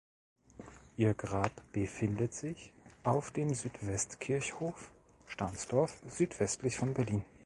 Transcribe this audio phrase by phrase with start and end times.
[0.97, 4.89] Ihr Grab befindet sich auf dem Südwestkirchhof
[5.27, 7.23] Stahnsdorf, südwestlich von Berlin.